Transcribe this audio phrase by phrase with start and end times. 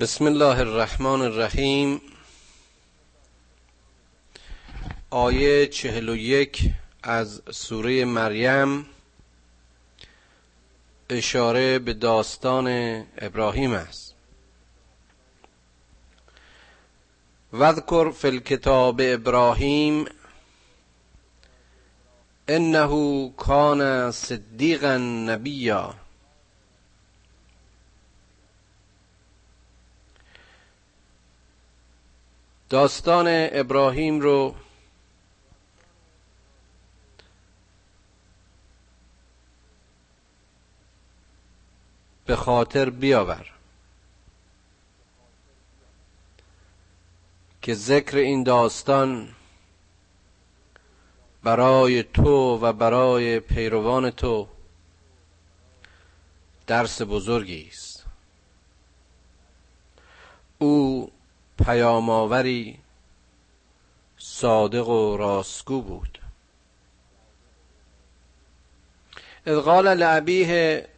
[0.00, 2.00] بسم الله الرحمن الرحیم.
[5.10, 6.70] آیه چهل و یک
[7.02, 8.86] از سوره مریم.
[11.10, 12.66] اشاره به داستان
[13.18, 14.14] ابراهیم است.
[17.52, 20.04] وذکر فی الکتاب ابراهیم
[22.48, 26.05] انه کان صدیقا نبیا.
[32.70, 34.54] داستان ابراهیم رو
[42.26, 43.52] به خاطر بیاور
[47.62, 49.28] که ذکر این داستان
[51.42, 54.48] برای تو و برای پیروان تو
[56.66, 58.04] درس بزرگی است.
[60.58, 61.10] او
[61.64, 62.78] پیامآوری
[64.18, 66.18] صادق و راستگو بود.
[69.46, 70.88] اذ قال لعبیه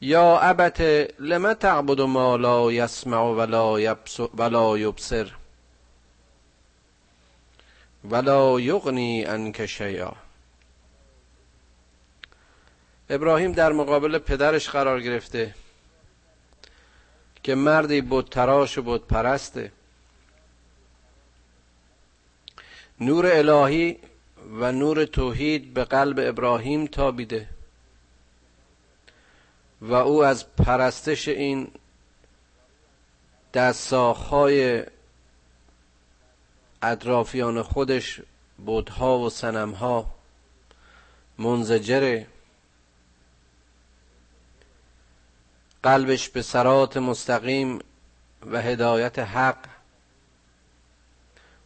[0.00, 0.80] یا ابت
[1.18, 3.96] لم تعبد ما لا یسمع ولا,
[4.34, 5.32] ولا یبصر
[8.10, 10.12] ولا یغنی عنک شیئا.
[13.10, 15.54] ابراهیم در مقابل پدرش قرار گرفته.
[17.44, 19.72] که مردی بود تراش و بود پرسته
[23.00, 23.98] نور الهی
[24.60, 27.48] و نور توحید به قلب ابراهیم تابیده
[29.80, 31.68] و او از پرستش این
[33.54, 34.84] دستاخهای
[36.82, 38.20] اطرافیان خودش
[38.58, 40.14] بودها و سنمها
[41.38, 42.26] منزجره
[45.84, 47.78] قلبش به سرات مستقیم
[48.50, 49.58] و هدایت حق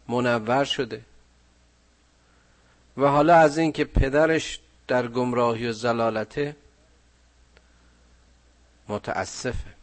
[0.08, 1.00] منور شده.
[2.96, 6.56] و حالا از اینکه پدرش در گمراهی و زلالته
[8.88, 9.74] متاسفه.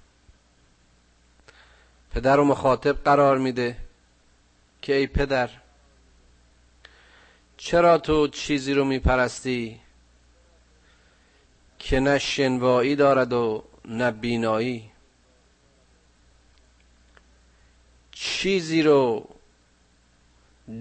[2.11, 3.77] پدر رو مخاطب قرار میده
[4.81, 5.49] که ای پدر
[7.57, 9.79] چرا تو چیزی رو میپرستی
[11.79, 14.91] که نه شنوایی دارد و نه بینایی.
[18.11, 19.27] چیزی رو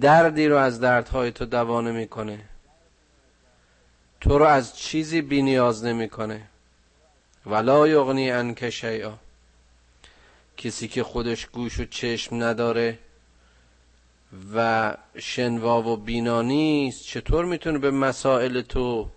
[0.00, 2.44] دردی رو از دردهای تو دوا نمی‌کنه.
[4.20, 6.48] تو رو از چیزی بی نیاز نمی‌کنه.
[7.46, 9.18] ولا یغنی انک شیئا.
[10.56, 12.98] کسی که خودش گوش و چشم نداره
[14.54, 19.10] و شنوا و بینا نیست چطور می‌تونه به مسائل تو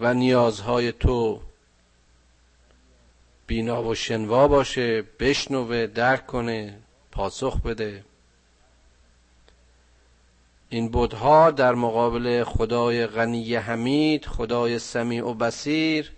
[0.00, 1.40] و نیازهای تو
[3.46, 6.78] بینا و شنوا باشه بشنوه درک کنه
[7.12, 8.04] پاسخ بده.
[10.68, 16.12] این بودها در مقابل خدای غنی حمید خدای سمیع و بسیر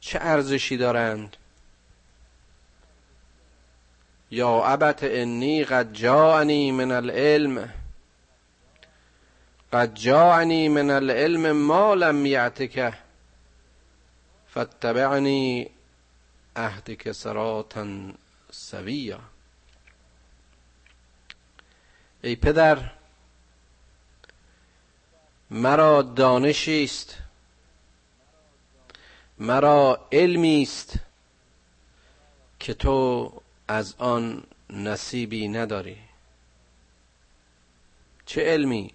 [0.00, 1.36] چه ارزشی دارند؟
[4.30, 7.68] یا ابت انی قد جاءنی من العلم
[9.72, 12.92] قد جاءنی من العلم ما لم یعتکه
[14.46, 15.70] فاتبعنی
[16.56, 17.86] اهدک سراتا
[18.50, 19.20] سویا
[22.22, 22.90] ای پدر
[25.50, 27.16] مرا دانشی است.
[29.38, 30.98] مرا علمی است
[32.58, 33.32] که تو
[33.68, 35.98] از آن نصیبی نداری.
[38.26, 38.90] چه علمی؟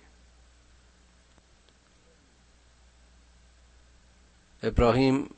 [4.64, 5.30] ابراهیم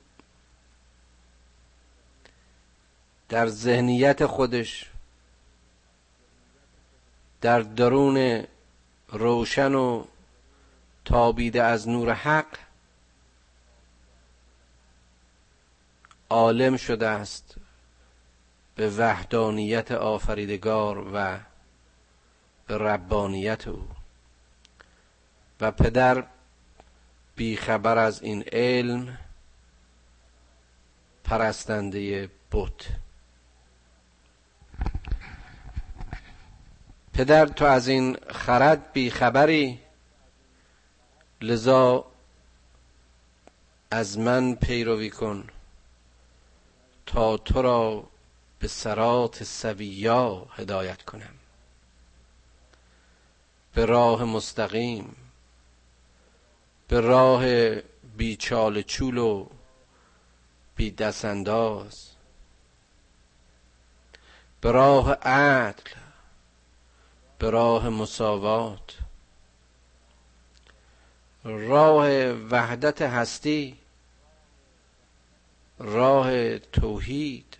[3.31, 4.89] در ذهنیت خودش
[7.41, 8.43] در درون
[9.09, 10.05] روشن و
[11.05, 12.57] تابیده از نور حق
[16.29, 17.55] عالم شده است
[18.75, 21.39] به وحدانیت آفریدگار و
[22.67, 23.87] به ربانیت او.
[25.61, 26.23] و پدر
[27.35, 29.17] بیخبر از این علم
[31.23, 32.83] پرستنده بود
[37.13, 39.79] پدر تو از این خرد بیخبری
[41.41, 42.05] لذا
[43.91, 45.47] از من پیروی کن
[47.05, 48.03] تا تو را
[48.59, 51.33] به سرات سویا هدایت کنم.
[53.73, 55.15] به راه مستقیم
[56.87, 57.75] به راه
[58.17, 59.47] بیچال چول و
[60.75, 62.09] بی دست انداز
[64.61, 65.89] به راه عدل
[67.39, 68.97] به راه مساوات.
[71.43, 73.77] راه وحدت هستی
[75.79, 77.57] راه توحید.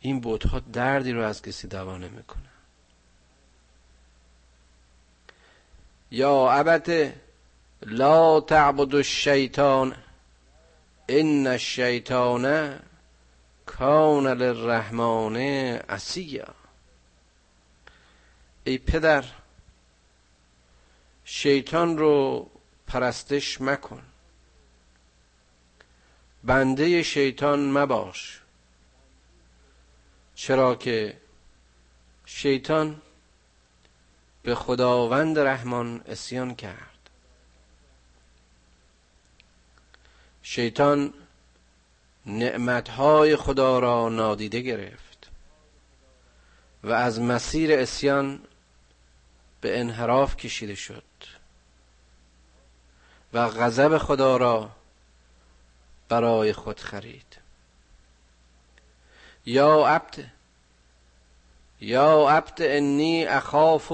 [0.00, 2.48] این بودها دردی رو از کسی دوا نمی‌کنه
[6.10, 7.14] یا ابت
[7.82, 9.96] لا تعبد الشیطان
[11.08, 12.78] ان الشیطان
[13.78, 15.36] کان للرحمن
[15.88, 16.54] عصیا.
[18.64, 19.24] ای پدر
[21.24, 22.50] شیطان رو
[22.86, 24.02] پرستش مکن.
[26.44, 28.40] بنده شیطان مباش.
[30.34, 31.20] چرا که
[32.26, 33.02] شیطان
[34.42, 37.10] به خداوند رحمان اسیان کرد.
[40.42, 41.14] شیطان
[42.28, 45.30] نعمتهای خدا را نادیده گرفت
[46.84, 48.40] و از مسیر اسیان
[49.60, 51.02] به انحراف کشیده شد
[53.32, 54.70] و غضب خدا را
[56.08, 57.36] برای خود خرید.
[59.46, 60.24] یا عبد
[61.80, 63.92] یا عبد انی اخاف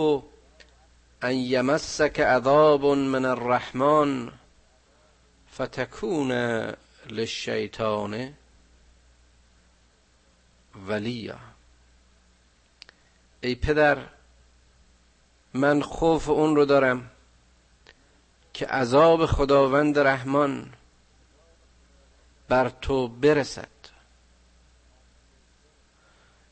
[1.22, 4.32] ان یمسک عذاب من الرحمن
[5.54, 6.30] فتکون
[7.10, 8.34] للشیطان
[10.86, 11.38] ولیا.
[13.40, 13.98] ای پدر
[15.54, 17.10] من خوف اون رو دارم
[18.52, 20.72] که عذاب خداوند رحمان
[22.48, 23.68] بر تو برسد.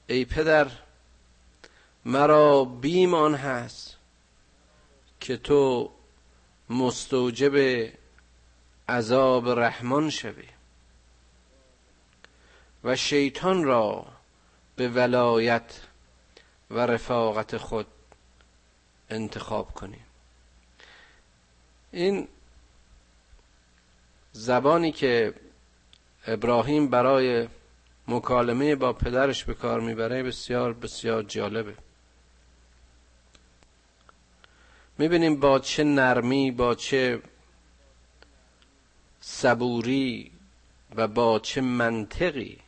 [0.07, 0.71] ای پدر
[2.05, 3.97] مرا بیم آن هست
[5.21, 5.93] که تو
[6.71, 7.55] مستوجب
[8.89, 10.49] عذاب رحمان شوی.
[12.85, 14.07] و شیطان را
[14.77, 15.81] به ولایت
[16.71, 17.87] و رفاقت خود
[19.11, 20.07] انتخاب کنیم.
[21.91, 22.29] این
[24.33, 25.35] زبانی که
[26.27, 27.49] ابراهیم برای
[28.09, 31.75] مکالمه با پدرش به کار می‌بره بسیار بسیار جالبه.
[34.99, 37.23] می‌بینیم با چه نرمی با چه
[39.25, 40.31] صبوری
[40.97, 42.59] و با چه منطقی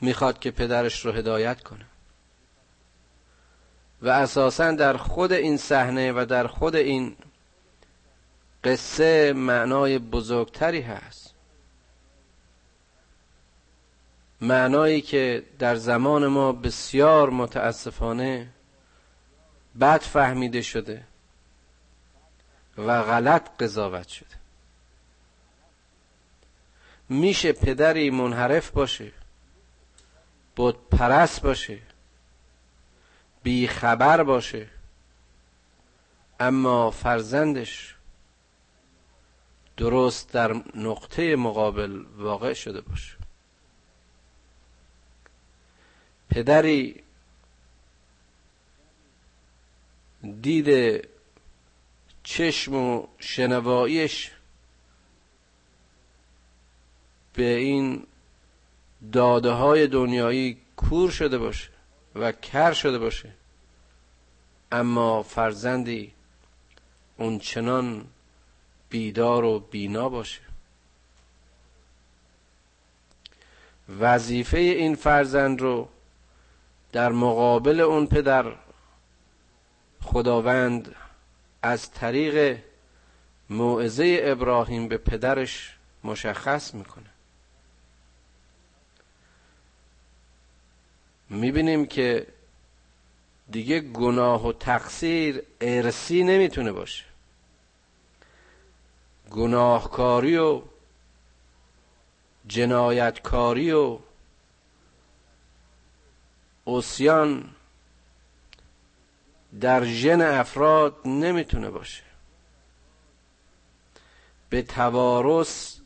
[0.00, 1.86] می‌خواد که پدرش رو هدایت کنه.
[4.02, 7.16] و اساسا در خود این صحنه و در خود این
[8.64, 11.34] قصه معنای بزرگتری هست.
[14.40, 18.48] معنایی که در زمان ما بسیار متاسفانه
[19.80, 21.11] بد فهمیده شده.
[22.78, 24.42] و غلط قضاوت شده.
[27.08, 29.12] میشه پدری منحرف باشه
[30.56, 31.78] بود پرست باشه
[33.42, 34.68] بی خبر باشه
[36.40, 37.94] اما فرزندش
[39.76, 43.16] درست در نقطه مقابل واقع شده باشه.
[46.30, 47.02] پدری
[50.40, 50.68] دید
[52.24, 54.30] چشم و شنواییش
[57.34, 58.06] به این
[59.12, 61.70] داده های دنیایی کور شده باشه
[62.14, 63.32] و کر شده باشه.
[64.72, 66.12] اما فرزندی
[67.16, 68.06] اون چنان
[68.90, 70.40] بیدار و بینا باشه.
[74.00, 75.88] وظیفه این فرزند رو
[76.92, 78.52] در مقابل اون پدر
[80.02, 80.94] خداوند
[81.62, 82.58] از طریق
[83.50, 87.10] موعظه ابراهیم به پدرش مشخص می‌کنه.
[91.30, 92.26] می‌بینیم که
[93.50, 97.04] دیگه گناه و تقصیر ارسی نمی‌تونه باشه.
[99.30, 100.62] گناهکاری و
[102.46, 103.98] جنایتکاری و
[106.66, 107.50] اسیان
[109.60, 112.02] در ژن افراد نمی‌تونه باشه.
[114.50, 115.76] به توارث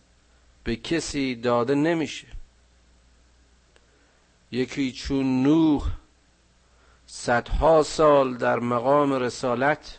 [0.65, 2.27] به کسی داده نمیشه.
[4.51, 5.93] یکی چون نوح
[7.07, 9.99] صدها سال در مقام رسالت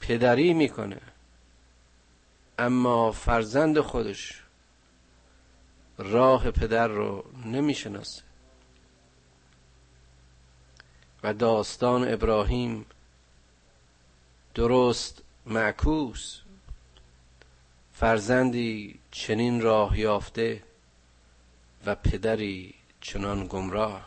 [0.00, 1.00] پدری می‌کنه
[2.58, 4.42] اما فرزند خودش
[5.98, 8.25] راه پدر رو نمی‌شناسه.
[11.26, 12.86] و داستان ابراهیم
[14.54, 16.40] درست معکوس.
[17.94, 20.62] فرزندی چنین راه یافته
[21.86, 24.04] و پدری چنان گمراه.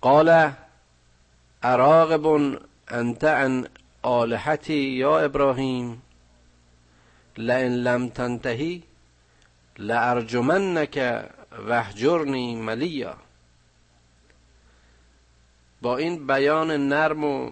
[0.00, 0.52] قال
[1.62, 2.26] اراغب
[2.88, 3.68] انت عن
[4.02, 6.02] آلهتی یا ابراهیم؟
[7.36, 8.82] لئن لم تنتهی
[9.78, 11.24] لارجمنک
[11.68, 13.27] وهجرنی ملیا.
[15.82, 17.50] با این بیان نرم و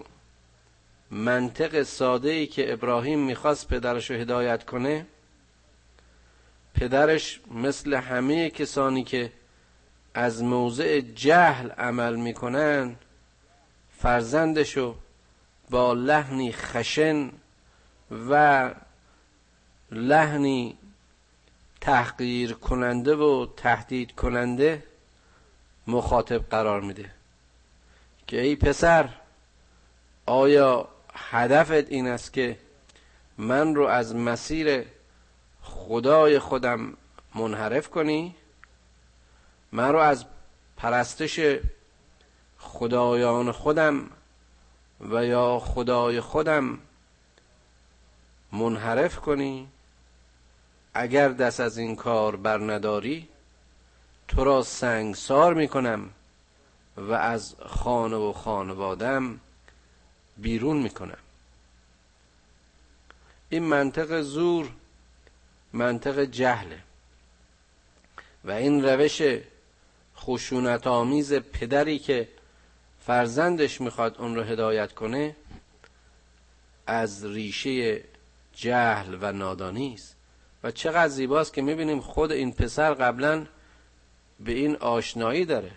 [1.11, 5.05] منطق ساده ای که ابراهیم می‌خواست پدرش رو هدایت کنه
[6.73, 9.31] پدرش مثل همه کسانی که
[10.13, 12.95] از موضع جهل عمل می‌کنن
[13.97, 14.95] فرزندشو
[15.69, 17.31] با لحنی خشن
[18.29, 18.73] و
[19.91, 20.77] لحنی
[21.81, 24.83] تحقیر کننده و تهدید کننده
[25.87, 27.16] مخاطب قرار میده.
[28.27, 29.09] که ای پسر
[30.25, 32.57] آیا هدفت این است که
[33.37, 34.85] من رو از مسیر
[35.61, 36.93] خدای خودم
[37.35, 38.35] منحرف کنی؟
[39.71, 40.25] من رو از
[40.77, 41.39] پرستش
[42.59, 44.09] خدایان خودم
[45.01, 46.79] و یا خدای خودم
[48.51, 49.67] منحرف کنی؟
[50.93, 53.27] اگر دست از این کار بر نداری
[54.27, 56.09] تو را سنگسار می‌کنم.
[56.97, 59.39] و از خانه و خانوادم
[60.37, 61.17] بیرون می‌کنم.
[63.49, 64.69] این منطق زور
[65.73, 66.79] منطق جهله.
[68.43, 69.21] و این روش
[70.17, 72.27] خشونت آمیز پدری که
[73.05, 75.35] فرزندش می‌خواد اون رو هدایت کنه
[76.87, 78.01] از ریشه
[78.53, 80.15] جهل و نادانی است.
[80.63, 83.45] و چقدر زیباست که می‌بینیم خود این پسر قبلا
[84.39, 85.71] به این آشنایی داره.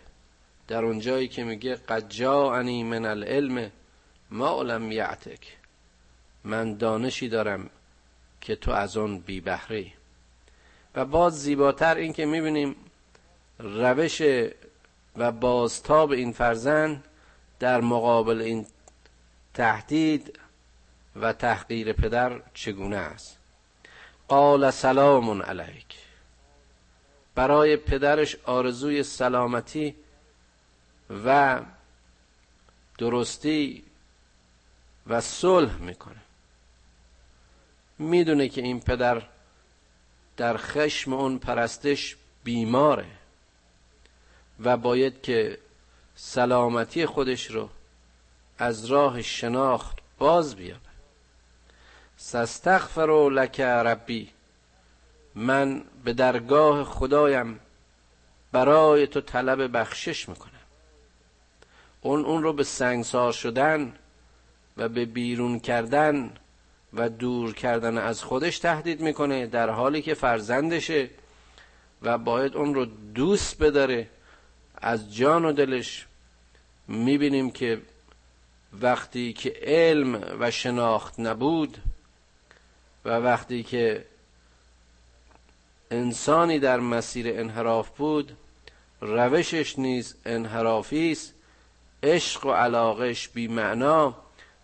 [0.70, 3.70] در اونجایی که میگه قد جاءنی من العلم
[4.30, 5.56] ما لم یعتک.
[6.44, 7.70] من دانشی دارم
[8.40, 9.86] که تو از اون بی بهره
[10.94, 12.76] و باز زیباتر این که می‌بینیم
[13.58, 14.22] روش
[15.16, 17.04] و بازتاب این فرزند
[17.58, 18.66] در مقابل این
[19.54, 20.38] تهدید
[21.16, 23.38] و تحقیر پدر چگونه است؟
[24.28, 25.98] قال سلام علیک.
[27.34, 29.94] برای پدرش آرزوی سلامتی
[31.24, 31.60] و
[32.98, 33.84] درستی
[35.06, 36.20] و صلح می‌کنه.
[37.98, 39.22] می‌دونه که این پدر
[40.36, 43.06] در خشم اون پرستش بیماره
[44.60, 45.58] و باید که
[46.16, 47.70] سلامتی خودش رو
[48.58, 50.90] از راه شناخت باز بیابه.
[52.16, 54.30] سستغفر لک ربی.
[55.34, 57.60] من به درگاه خدایم
[58.52, 60.59] برای تو طلب بخشش می‌کنم.
[62.00, 63.92] اون اون رو به سنگسار شدن
[64.76, 66.32] و به بیرون کردن
[66.92, 71.10] و دور کردن از خودش تهدید می‌کنه در حالی که فرزندشه
[72.02, 74.08] و باید اون رو دوست بداره.
[74.74, 76.06] از جان و دلش
[76.88, 77.82] می‌بینیم که
[78.80, 81.78] وقتی که علم و شناخت نبود
[83.04, 84.04] و وقتی که
[85.90, 88.36] انسانی در مسیر انحراف بود
[89.00, 91.34] روشش نیز انحرافی است.
[92.02, 94.14] عشق و علاقش بی معنا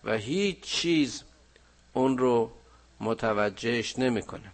[0.05, 1.23] و هیچ چیز
[1.93, 2.51] اون رو
[3.01, 4.53] متوجهش نمی‌کنه.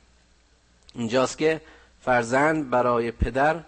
[0.94, 1.60] اینجاست که
[2.00, 3.60] فرزند برای پدر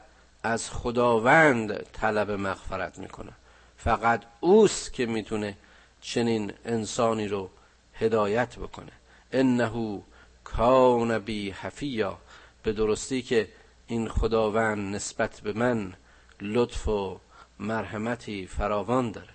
[0.42, 3.32] از خداوند طلب مغفرت می‌کنه.
[3.76, 5.56] فقط اوست که می‌تونه
[6.00, 7.50] چنین انسانی رو
[7.94, 8.92] هدایت بکنه.
[9.32, 10.02] انه
[10.44, 12.18] کان بی حفیا
[12.62, 13.48] به درستی که
[13.86, 15.92] این خداوند نسبت به من
[16.40, 17.20] لطف و
[17.58, 19.34] مرحمتی فراوان داره.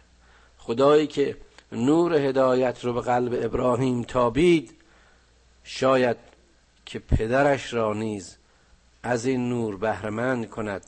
[0.57, 1.37] خدایی که
[1.71, 4.75] نور هدایت رو به قلب ابراهیم تابید
[5.63, 6.17] شاید
[6.85, 8.37] که پدرش را نیز
[9.03, 10.85] از این نور بهرمند کند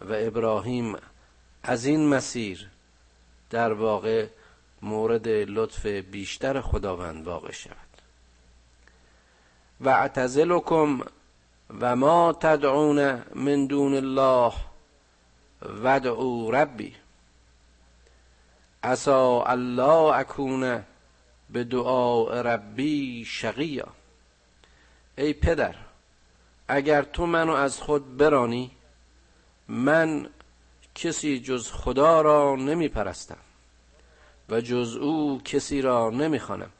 [0.00, 0.96] و ابراهیم
[1.62, 2.68] از این مسیر
[3.50, 4.26] در واقع
[4.82, 7.76] مورد لطف بیشتر خداوند واقع شود.
[9.80, 11.00] و اعتزلکم
[11.80, 14.52] و ما تدعون من دون الله
[15.64, 16.94] ودعو ربی.
[18.82, 20.84] اسا الله اکونه
[21.50, 23.88] به دعا ربی شقیا.
[25.18, 25.74] ای پدر
[26.68, 28.70] اگر تو منو از خود برانی
[29.68, 30.28] من
[30.94, 33.38] کسی جز خدا را نمی پرستم
[34.48, 36.70] و جز او کسی را نمی خانم.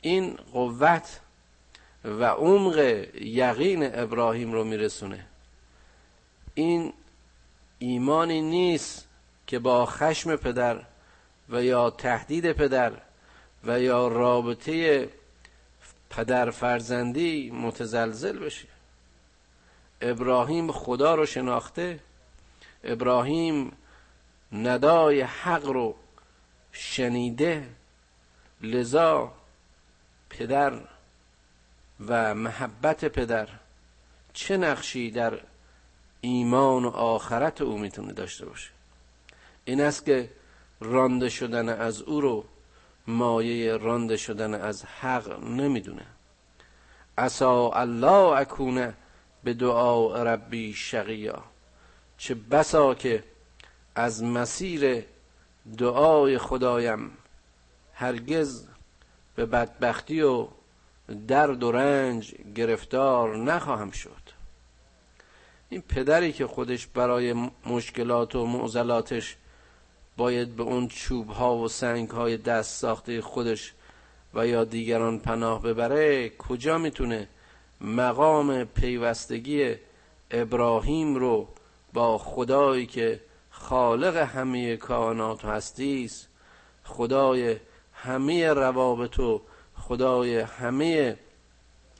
[0.00, 1.20] این قوت
[2.04, 2.78] و عمق
[3.20, 5.26] یقین ابراهیم رو میرسونه.
[6.54, 6.92] این
[7.78, 9.08] ایمانی نیست
[9.46, 10.82] که با خشم پدر
[11.48, 12.92] و یا تهدید پدر
[13.64, 15.08] و یا رابطه
[16.10, 18.68] پدر فرزندی متزلزل بشه.
[20.00, 22.00] ابراهیم خدا رو شناخته.
[22.84, 23.72] ابراهیم
[24.52, 25.94] ندای حق رو
[26.72, 27.68] شنیده.
[28.62, 29.32] لذا
[30.30, 30.72] پدر
[32.06, 33.48] و محبت پدر
[34.32, 35.40] چه نقشی در
[36.20, 38.70] ایمان و آخرت او می‌تونه داشته باشه.
[39.64, 40.30] این است که
[40.80, 42.44] رانده شدن از او رو
[43.06, 46.06] مایه رانده شدن از حق نمی‌دونه.
[47.18, 48.94] اسا الله اکونه
[49.44, 51.42] به دعا ربی شقیا.
[52.18, 53.24] چه بسا که
[53.94, 55.04] از مسیر
[55.78, 57.10] دعای خدایم
[57.92, 58.66] هرگز
[59.34, 60.48] به بدبختی و
[61.28, 64.35] درد و رنج گرفتار نخواهم شد.
[65.76, 69.36] این پدری که خودش برای مشکلات و معضلاتش
[70.16, 73.72] باید به اون چوب ها و سنگ های دست ساخته خودش
[74.34, 77.28] و یا دیگران پناه ببره کجا می‌تونه
[77.80, 79.74] مقام پیوستگی
[80.30, 81.48] ابراهیم رو
[81.92, 86.28] با خدایی که خالق همه کائنات هستی است
[86.84, 87.56] خدای
[87.92, 89.42] همه روابط و
[89.74, 91.16] خدای همه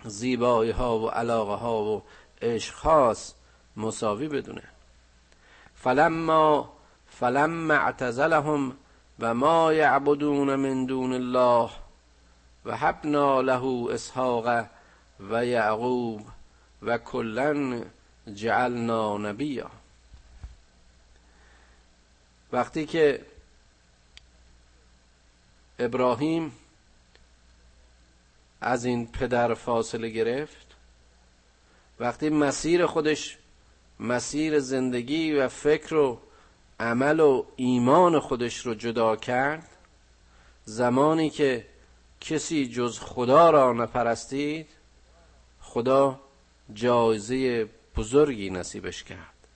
[0.04, 2.02] زیبایی ها و علاقه ها و
[2.42, 3.35] عشق خاص
[3.76, 4.62] مساوی بدونه.
[5.74, 6.72] فلما
[7.10, 8.76] فلما اعتزلهم
[9.18, 11.70] و ما یعبدون من دون الله
[12.64, 14.66] و حبنا له اسحاق
[15.30, 16.26] و یعقوب
[16.82, 17.82] و کلا
[18.34, 19.70] جعلنا نبیا.
[22.52, 23.24] وقتی که
[25.78, 26.52] ابراهیم
[28.60, 30.66] از این پدر فاصله گرفت
[32.00, 33.38] وقتی مسیر خودش
[34.00, 36.18] مسیر زندگی و فکر و
[36.80, 39.68] عمل و ایمان خودش رو جدا کرد.
[40.64, 41.66] زمانی که
[42.20, 44.66] کسی جز خدا را نپرستید
[45.60, 46.20] خدا
[46.74, 49.48] جایزه بزرگی نصیبش کرد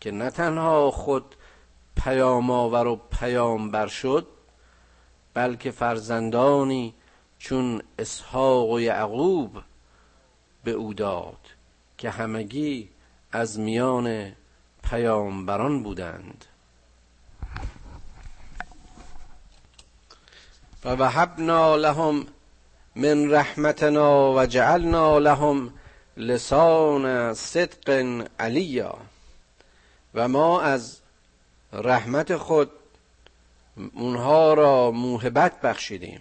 [0.00, 1.34] که نه تنها خود
[1.96, 4.26] پیام آور و پیام بر شد
[5.34, 6.94] بلکه فرزندانی
[7.38, 9.62] چون اسحاق و یعقوب
[10.64, 11.40] به او داد
[11.98, 12.88] که همگی
[13.32, 14.32] از میان
[14.82, 16.44] پیامبران بودند.
[20.84, 22.26] و وهبنا لهم
[22.96, 25.74] من رحمتنا و جعلنا لهم
[26.16, 27.90] لسان صدق
[28.38, 28.98] علیا.
[30.14, 31.00] و ما از
[31.72, 32.70] رحمت خود
[33.94, 36.20] اونها را موهبت بخشیدیم.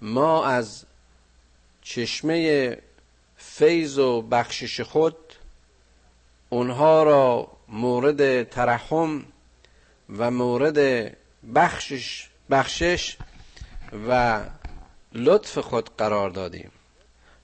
[0.00, 0.84] ما از
[1.82, 2.78] چشمه
[3.36, 5.31] فیض و بخشش خود
[6.52, 9.24] اونها را مورد ترحم
[10.16, 10.78] و مورد
[11.54, 13.16] بخشش بخشش
[14.08, 14.40] و
[15.12, 16.70] لطف خود قرار دادیم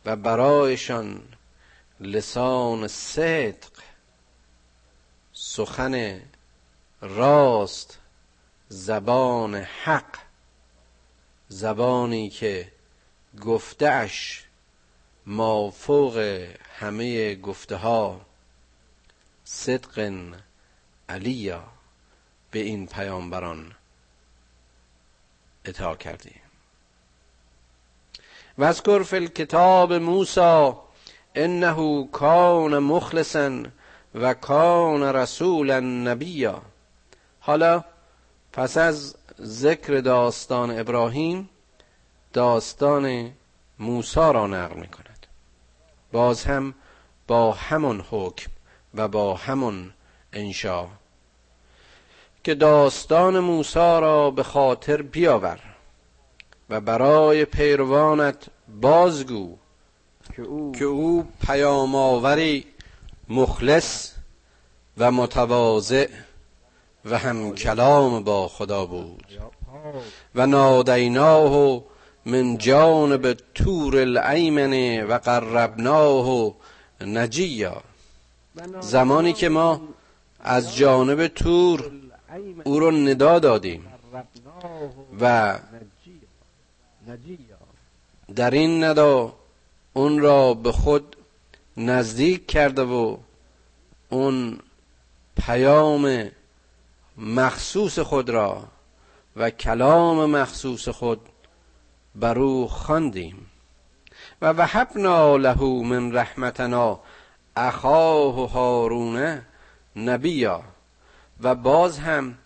[0.04, 1.22] و برایشان
[2.00, 3.70] لسان صدق
[5.32, 6.20] سخن
[7.00, 7.98] راست
[8.68, 10.18] زبان حق
[11.48, 12.72] زبانی که
[13.40, 14.44] گفتهش
[15.26, 16.46] مافوق
[16.78, 18.27] همه گفته ها
[19.50, 20.12] صدق
[21.08, 21.64] علیا
[22.50, 23.74] به این پیامبران
[25.64, 26.40] اطاع کردیم
[28.58, 30.72] واذکر فی الکتاب موسی
[31.34, 33.62] انه کان مخلصا
[34.14, 36.62] و کان رسولا نبیا.
[37.40, 37.84] حالا
[38.52, 41.48] پس از ذکر داستان ابراهیم
[42.32, 43.32] داستان
[43.78, 45.26] موسی را نقل می کند
[46.12, 46.74] باز هم
[47.26, 48.50] با همون حکم.
[48.94, 49.92] و با همون
[50.32, 50.86] انشا.
[52.44, 55.58] که داستان موسی را به خاطر بیاور
[56.70, 58.46] و برای پیروانت
[58.80, 59.56] بازگو
[60.36, 62.66] که او, که او پیام آوری
[63.28, 64.12] مخلص
[64.98, 66.08] و متواضع
[67.04, 69.24] و هم کلام با خدا بود.
[70.34, 71.82] و نادیناه
[72.26, 76.54] من جانب تور الایمن و قربناه
[77.00, 77.82] نجیا.
[78.80, 79.80] زمانی که ما
[80.40, 81.90] از جانب تور
[82.64, 83.86] او رو ندا دادیم
[85.20, 85.58] و
[88.36, 89.34] در این ندا
[89.92, 91.16] اون را به خود
[91.76, 93.16] نزدیک کرده و
[94.08, 94.58] اون
[95.46, 96.30] پیام
[97.16, 98.64] مخصوص خود را
[99.36, 101.20] و کلام مخصوص خود
[102.14, 103.46] بر او خواندیم.
[104.42, 107.00] و وهبنا له من رحمتنا
[107.58, 109.40] اخاه هارون
[109.96, 110.62] نبیا.
[111.40, 112.38] و باز هم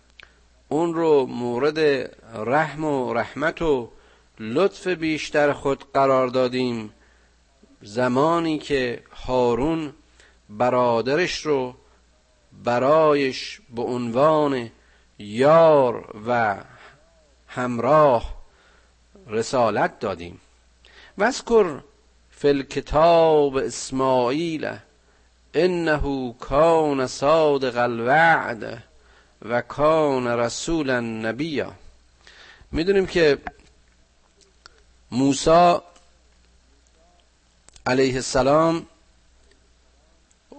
[0.69, 1.79] اون رو مورد
[2.35, 3.89] رحم و رحمت و
[4.39, 6.93] لطف بیشتر خود قرار دادیم.
[7.81, 9.93] زمانی که هارون
[10.49, 11.75] برادرش رو
[12.63, 14.69] برایش به عنوان
[15.19, 16.57] یار و
[17.47, 18.33] همراه
[19.27, 20.41] رسالت دادیم.
[21.17, 21.79] وذکر
[22.31, 24.77] فی الکتاب اسماعیل
[25.53, 28.83] انه کان صادق الوعد
[29.41, 31.73] و کان رسولا نبیا
[32.71, 33.37] می‌دونیم که
[35.11, 35.75] موسی
[37.85, 38.85] علیه السلام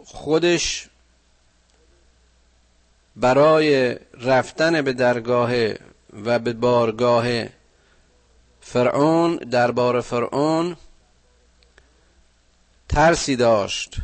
[0.04, 0.88] خودش
[3.16, 5.52] برای رفتن به درگاه
[6.24, 7.26] و به بارگاه
[8.60, 10.76] فرعون دربار فرعون
[12.88, 13.96] ترسی داشت.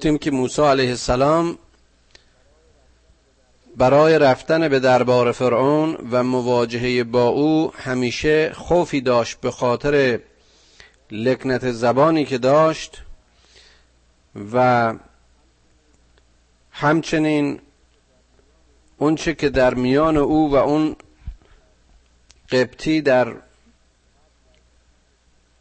[0.00, 1.58] تیم که موسی علیه السلام
[3.76, 10.20] برای رفتن به دربار فرعون و مواجهه با او همیشه خوفی داشت به خاطر
[11.10, 13.02] لکنت زبانی که داشت
[14.52, 14.94] و
[16.70, 17.60] همچنین
[18.98, 20.96] اونچه که در میان او و اون
[22.50, 23.34] قبطی در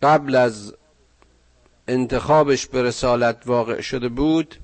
[0.02, 0.77] قبل از
[1.88, 4.56] انتخابش به رسالت واقع شده بود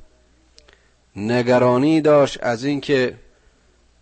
[1.16, 3.16] نگرانی داشت از اینکه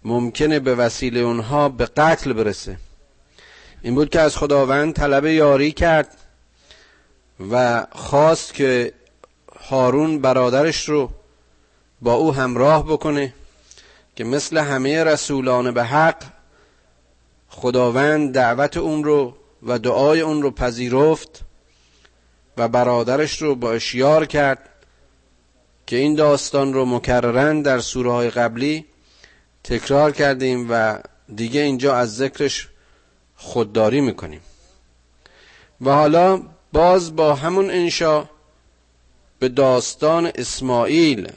[0.04, 2.78] ممکنه به وسیله اونها به قتل برسه.
[3.82, 6.18] این بود که از خداوند طلب یاری کرد
[7.52, 8.94] و خواست که
[9.60, 11.10] هارون برادرش رو
[12.02, 13.34] با او همراه بکنه
[14.16, 16.24] که مثل همه رسولان به حق
[17.50, 21.42] خداوند دعوت اون رو و دعای اون رو پذیرفت
[22.62, 24.70] و برادرش رو با اشیار کرد
[25.88, 28.86] که این داستان رو مکررن در سوره های قبلی
[29.64, 31.00] تکرار کردیم و
[31.36, 32.68] دیگه اینجا از ذکرش
[33.36, 34.42] خودداری می‌کنیم.
[35.82, 36.42] و حالا
[36.74, 38.26] باز با همون انشا
[39.40, 41.32] به داستان اسماعیل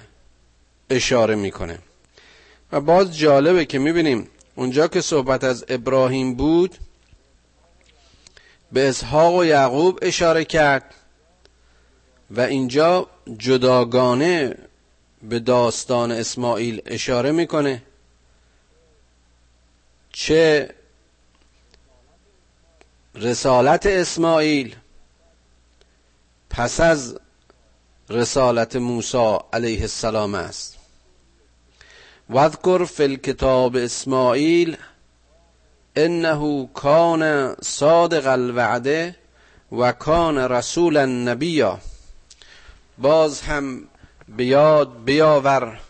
[0.90, 1.78] اشاره می‌کنه.
[2.72, 6.74] و باز جالبه که می‌بینیم اونجا که صحبت از ابراهیم بود
[8.72, 10.94] به اسحاق و یعقوب اشاره کرد.
[12.36, 13.06] و اینجا
[13.38, 14.54] جداگانه
[15.22, 17.82] به داستان اسماعیل اشاره می‌کنه.
[20.12, 20.74] چه
[23.14, 24.76] رسالت اسماعیل
[26.50, 27.18] پس از
[28.10, 30.78] رسالت موسی علیه السلام است.
[32.30, 34.76] واذکر فی الکتاب اسماعیل
[35.96, 39.16] انه کان صادق الوعده
[39.72, 41.80] و کان رسولا نبیا.
[42.98, 43.88] باز هم
[44.28, 45.80] به یاد بیاور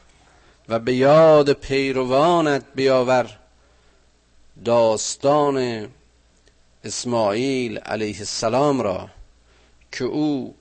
[0.68, 3.38] و به یاد پیروانت بیاور
[4.64, 5.88] داستان
[6.84, 9.08] اسماعیل علیه السلام را
[9.92, 10.54] که او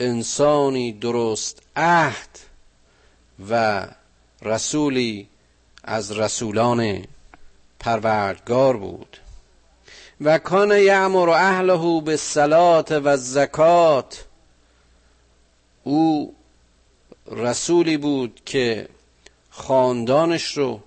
[0.00, 2.38] انسانی درست عهد
[3.50, 3.86] و
[4.42, 5.28] رسولی
[5.84, 7.04] از رسولان
[7.80, 9.16] پروردگار بود.
[10.20, 14.24] و کان یعمر اهله به صلات و زکات
[15.86, 16.34] او
[17.26, 18.88] رسولی بود که
[19.50, 20.80] خاندانش رو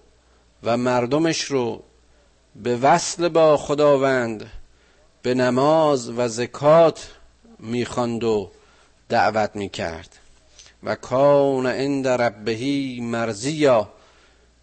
[0.64, 1.84] و مردمش رو
[2.56, 4.52] به وصل با خداوند
[5.22, 7.12] به نماز و زکات
[7.60, 8.52] می‌خواند و
[9.10, 10.16] دعوت می‌کرد.
[10.84, 13.90] و کان عند ربهی مرزیا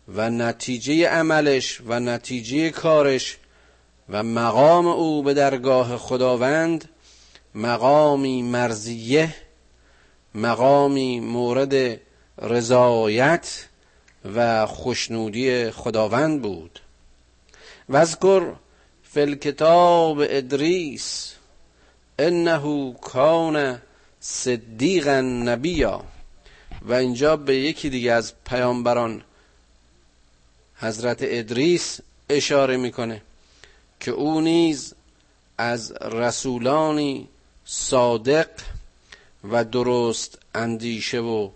[0.08, 3.38] و نتیجه عملش و نتیجه کارش
[4.08, 6.88] و مقام او به درگاه خداوند
[7.54, 9.34] مقامی مرزیه
[10.36, 12.00] مقامی مورد
[12.38, 13.64] رضایت
[14.34, 16.80] و خوشنودی خداوند بود.
[17.88, 18.52] وذکر
[19.02, 21.34] فی الکتاب ادریس
[22.18, 23.78] انه کان
[24.20, 26.04] صدیقا نبیا.
[26.82, 29.22] و اینجا به یکی دیگه از پیامبران
[30.76, 33.22] حضرت ادریس اشاره می‌کنه
[34.00, 34.94] که او نیز
[35.58, 37.28] از رسولانی
[37.64, 38.48] صادق
[39.50, 41.50] و درست اندیشه و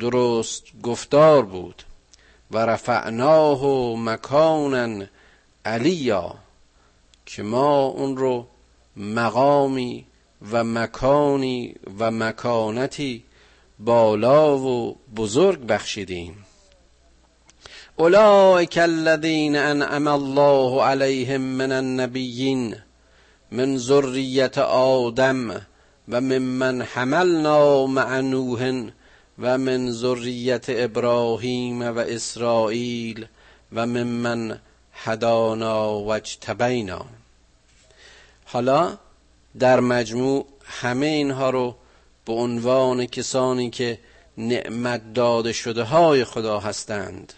[0.00, 1.82] درست گفتار بود
[2.50, 3.64] و رفعناه
[3.96, 5.04] مکانا
[5.64, 6.34] علیا
[7.26, 8.46] که ما اون رو
[8.96, 10.06] مقامی
[10.52, 13.24] و مکانی و مکانتی
[13.78, 16.44] بالا و بزرگ بخشیدیم.
[17.96, 22.76] اولئک الذین انعم الله علیهم من النبیین
[23.50, 25.66] من ذریت آدم
[26.08, 28.90] و ممن حملنا مع نوح
[29.38, 33.26] و من ذریت ابراهیم و اسرائیل
[33.72, 34.60] و ممن
[34.92, 37.06] هدانا و اجتبینا.
[38.44, 38.98] حالا
[39.58, 41.76] در مجموع همه اینها رو
[42.24, 43.98] به عنوان کسانی که
[44.38, 47.32] نعمت داده شده های خدا هستند.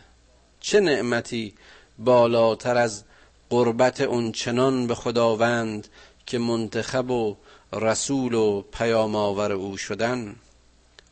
[0.61, 1.55] چه نعمتی
[1.99, 3.03] بالاتر از
[3.51, 5.89] قربت اون چنان به خداوند
[6.27, 7.37] که منتخب و
[7.75, 10.37] رسول و پیام آور او شدن.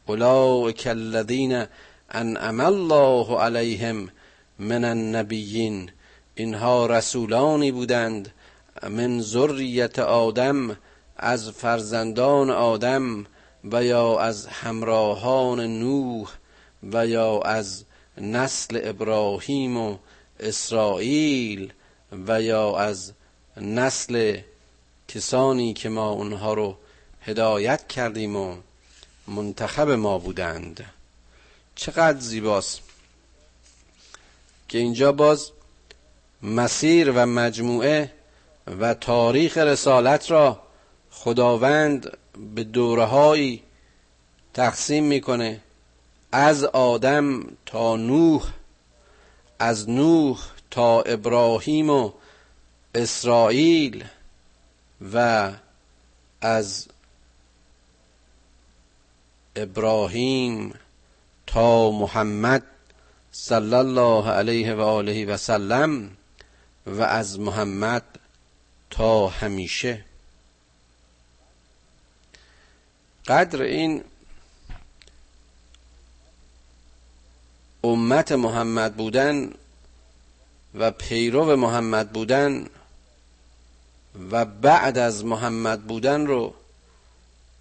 [0.07, 1.65] اولئک الذین
[2.11, 4.09] انعم الله علیهم
[4.59, 5.91] من النبیین.
[6.35, 8.33] اینها رسولانی بودند.
[8.91, 10.77] من ذریت آدم
[11.17, 13.27] از فرزندان آدم
[13.65, 16.29] و یا از همراهان نوح
[16.93, 17.85] و یا از
[18.19, 19.97] نسل ابراهیم و
[20.41, 21.73] اسرائیل
[22.27, 23.13] و یا از
[23.57, 24.39] نسل
[25.15, 26.77] کسانی که ما اونها رو
[27.23, 28.57] هدایت کردیم و
[29.29, 30.85] منتخب ما بودند.
[31.75, 32.81] چقدر زیباست
[34.69, 35.51] که اینجا باز
[36.43, 38.13] مسیر و مجموعه
[38.81, 40.63] و تاریخ رسالت را
[41.11, 42.19] خداوند
[42.55, 43.61] به دوره
[44.55, 45.61] تقسیم می‌کنه.
[46.33, 48.53] از آدم تا نوح
[49.59, 50.39] از نوح
[50.71, 52.13] تا ابراهیم و
[52.95, 54.05] اسرائیل.
[55.15, 55.51] و
[56.41, 56.89] از
[59.57, 60.75] ابراهیم
[61.47, 62.63] تا محمد
[63.33, 66.17] صلی الله علیه و آله و سلم
[66.87, 68.03] و از محمد
[68.91, 70.05] تا همیشه.
[73.27, 74.05] قدر این
[77.85, 79.53] امت محمد بودن
[80.75, 82.67] و پیرو محمد بودن
[84.31, 86.55] و بعد از محمد بودن رو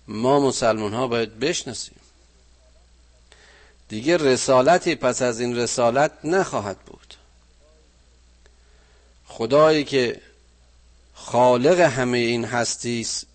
[0.07, 1.95] ما مسلمان ها باید بشناسیم.
[3.89, 7.15] دیگه رسالتی پس از این رسالت نخواهد بود.
[9.27, 10.21] خدایی که
[11.13, 13.27] خالق همه این هستی است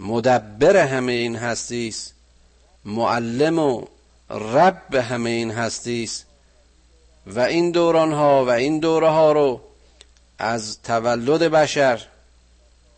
[0.00, 2.14] مدبر همه این هستی است
[2.84, 3.84] معلم و
[4.30, 6.26] رب همه این هستی است
[7.26, 9.60] و این دوران ها و این دوره ها رو
[10.38, 12.06] از تولد بشر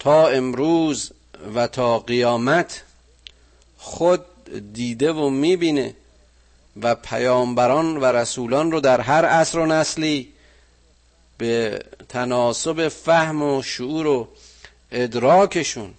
[0.02, 1.12] تا امروز
[1.54, 2.82] و تا قیامت
[3.78, 4.24] خود
[4.72, 5.94] دیده و می‌بینه
[6.82, 10.32] و پیامبران و رسولان رو در هر عصر و نسلی
[11.38, 14.28] به تناسب فهم و شعور و
[14.92, 15.94] ادراکشون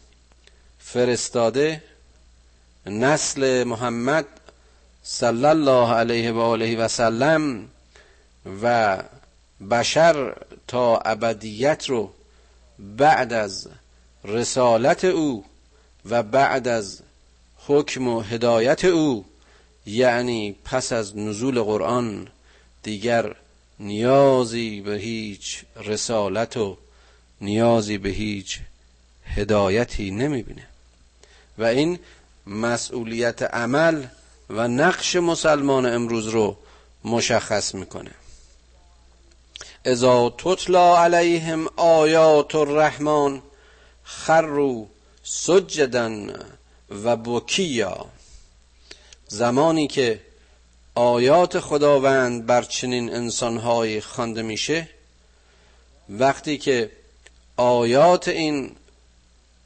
[0.79, 1.83] فرستاده
[2.85, 4.25] نسل محمد
[5.03, 7.69] صلی الله علیه و آله و سلم
[8.61, 8.97] و
[9.71, 10.35] بشر
[10.67, 12.13] تا ابدیت رو
[12.79, 13.67] بعد از
[14.25, 15.45] رسالت او
[16.05, 17.01] و بعد از
[17.67, 19.25] حکم و هدایت او
[19.85, 22.27] یعنی پس از نزول قرآن
[22.83, 23.35] دیگر
[23.79, 26.77] نیازی به هیچ رسالت و
[27.41, 28.59] نیازی به هیچ
[29.25, 30.67] هدایتی نمی‌بینه.
[31.57, 31.99] و این
[32.47, 34.03] مسئولیت عمل
[34.49, 36.57] و نقش مسلمان امروز رو
[37.05, 38.11] مشخص می‌کنه.
[39.85, 43.41] اذا تطلا علیهم آیات الرحمن
[44.03, 44.85] خروا
[45.23, 46.33] سجدا
[46.89, 48.05] و بکیا.
[49.27, 50.21] زمانی که
[50.95, 54.89] آیات خداوند بر چنین انسانهایی خوانده میشه
[56.09, 56.91] وقتی که
[57.57, 58.75] آیات این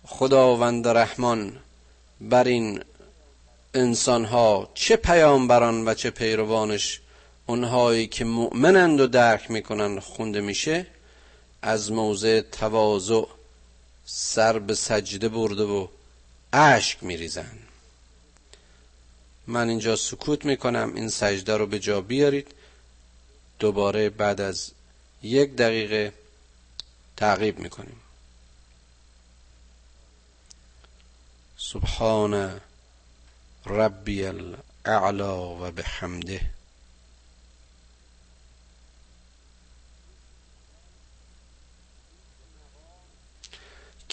[0.05, 1.57] خداوند رحمان
[2.21, 2.83] بر این
[3.73, 7.01] انسانها چه پیامبران و چه پیروانش
[7.45, 10.87] اونهایی که مؤمنند و درک می‌کنن خونده میشه
[11.61, 13.23] از موضع تواضع
[14.09, 15.87] سر به سجده برده و
[16.53, 17.57] اشک میریزن.
[19.47, 22.47] من اینجا سکوت می‌کنم این سجده رو به جا بیارید.
[23.59, 24.71] دوباره بعد از
[25.23, 26.13] یک دقیقه
[27.17, 28.01] تعقیب می‌کنیم.
[31.57, 32.61] سبحان
[33.65, 36.56] ربی الاعلا و بحمده.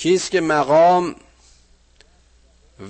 [0.04, 1.16] کیست که مقام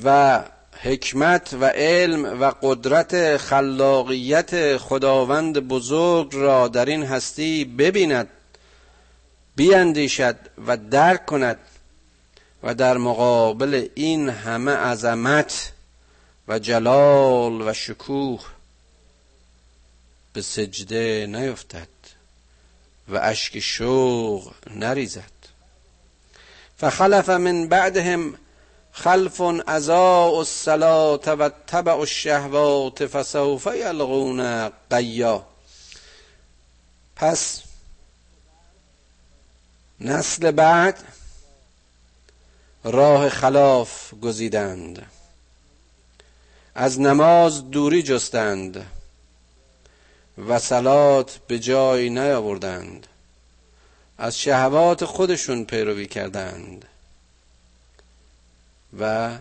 [0.05, 0.41] و
[0.83, 8.29] حکمت و علم و قدرت خلاقیت خداوند بزرگ را در این هستی ببیند
[9.57, 11.59] بیاندیشد و درک کند
[12.63, 15.73] و در مقابل این همه عظمت
[16.49, 18.45] و جلال و شکوه
[20.33, 21.89] به سجده نیفتد
[23.09, 25.34] و اشک شوق نریزد.
[26.79, 28.35] فخلف من بعدهم
[28.93, 35.47] خلف ازاء الصلاة و تبع الشهوات فسوف یلغون قیا
[37.17, 37.63] پس
[40.01, 41.05] نسل بعد
[42.85, 45.07] راه خلاف گزیدند.
[46.75, 48.87] از نماز دوری جستند
[50.49, 53.07] و سلات به جای نیاوردند.
[54.19, 56.85] از شهوات خودشون پیروی کردند
[58.99, 59.39] و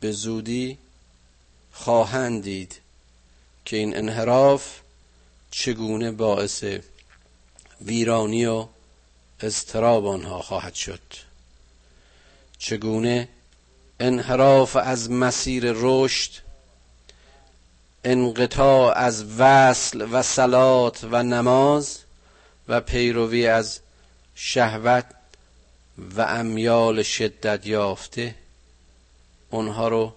[0.00, 0.78] به زودی
[1.72, 2.80] خواهند دید
[3.64, 4.80] که این انحراف
[5.50, 6.64] چگونه باعث
[7.80, 8.66] ویرانی و
[9.40, 11.00] اضطراب آنها خواهد شد.
[12.58, 13.28] چگونه
[14.00, 16.30] انحراف از مسیر رشد
[18.04, 21.98] انقطاع از وصل و سلات و نماز
[22.68, 23.80] و پیروی از
[24.34, 25.04] شهوت
[26.16, 28.34] و امیال شدت یافته
[29.50, 30.14] اونها رو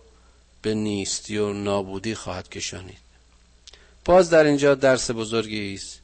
[0.61, 2.97] به نیستی و نابودی خواهد کشانید.
[4.05, 5.99] باز در اینجا درس بزرگی است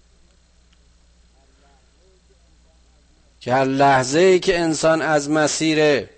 [3.41, 6.09] که هر لحظه ای که انسان از مسیر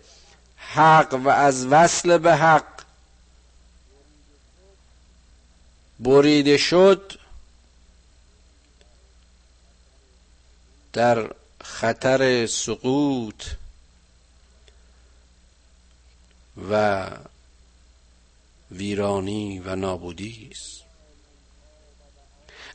[0.58, 2.66] حق و از وصل به حق
[6.00, 7.14] بریده شد
[10.96, 11.30] در
[11.64, 13.44] خطر سقوط
[16.70, 17.06] و
[18.72, 20.82] ویرانی و نابودی است.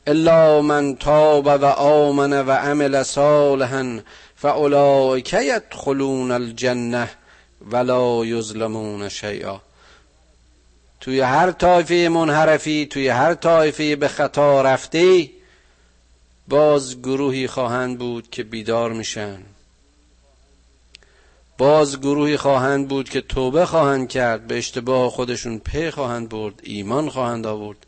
[0.07, 3.99] الا من تاب و آمن و عمل صالحا
[4.35, 7.09] فاولئک یدخلون الجنه
[7.71, 9.61] ولا یظلمون شیئا.
[10.99, 15.40] توی هر طایفه منحرفی توی هر طایفه به خطا رفتی
[16.47, 19.43] باز گروهی خواهند بود که بیدار میشن.
[21.57, 27.09] باز گروهی خواهند بود که توبه خواهند کرد به اشتباه خودشون پی خواهند برد ایمان
[27.09, 27.85] خواهند آورد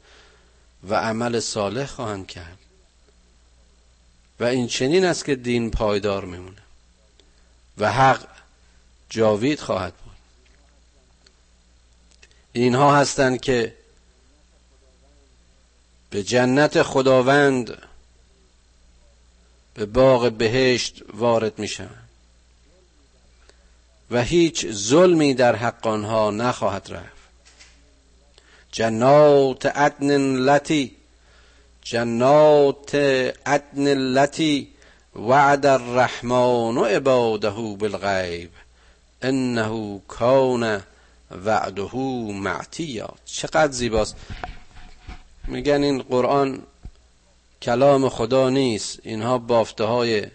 [0.89, 2.58] و عمل صالح خواهند کرد.
[4.39, 6.62] و این چنین است که دین پایدار میمونه
[7.78, 8.28] و حق
[9.10, 10.16] جاوید خواهد بود.
[12.54, 13.76] اینها هستند که
[16.10, 17.78] به جنت خداوند
[19.74, 21.90] به باغ بهشت وارد میشن
[24.12, 27.24] و هیچ ظلمی در حق آنها نخواهد رفت.
[28.72, 30.96] جنات عدن لتی
[31.82, 32.96] جنات
[33.46, 34.68] عدن لتی
[35.16, 38.50] وعد الرحمن عباده بالغیب
[39.22, 40.84] انه کان
[41.46, 41.96] وعده
[42.32, 43.14] معتیا.
[43.26, 44.16] چقدر زیباست.
[45.48, 46.62] میگن این قرآن
[47.63, 48.99] کلام خدا نیست.
[49.04, 50.28] اینها بافته های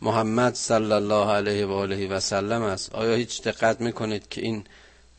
[0.00, 2.94] محمد صلی الله علیه و آله و سلم است.
[2.94, 4.64] آیا هیچ دقت می‌کنید که این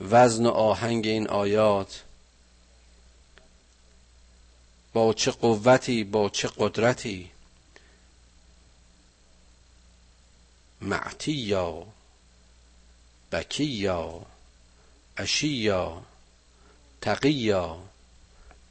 [0.01, 2.03] وزن و آهنگ این آیات
[4.93, 7.29] با چه قوتی با چه قدرتی
[10.81, 11.83] معتیا
[13.31, 14.21] بکیا
[15.17, 16.01] اشیا
[17.01, 17.77] تقیا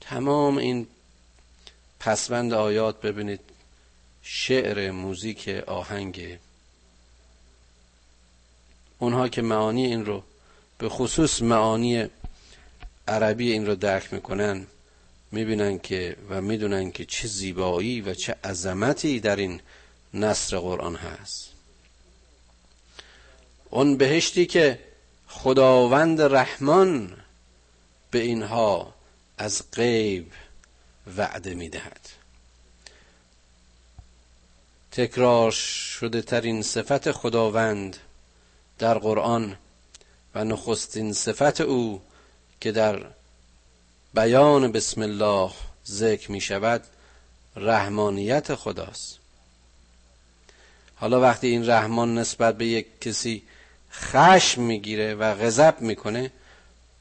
[0.00, 0.86] تمام این
[2.02, 3.40] پسوند آیات ببینید.
[4.22, 6.38] شعر موزیک آهنگ.
[8.98, 10.22] اونها که معانی این رو
[10.78, 12.06] به خصوص معانی
[13.08, 14.66] عربی این رو درک می‌کنن
[15.32, 19.60] می‌بینن که و می‌دونن که چه زیبایی و چه عظمتی در این
[20.14, 21.50] نصر قرآن هست.
[23.70, 24.78] اون بهشتی که
[25.28, 27.16] خداوند رحمان
[28.10, 28.94] به اینها
[29.38, 30.32] از غیب
[31.16, 32.00] وعده می‌دهد.
[34.92, 37.96] تکرار شده ترین صفت خداوند
[38.78, 39.56] در قرآن
[40.34, 42.02] و نخستین صفت او
[42.60, 43.06] که در
[44.14, 45.50] بیان بسم الله
[45.86, 46.84] ذکر می شود
[47.56, 49.18] رحمانیت خداست.
[50.94, 53.42] حالا وقتی این رحمان نسبت به یک کسی
[53.92, 56.30] خشم می‌گیره و غضب می‌کنه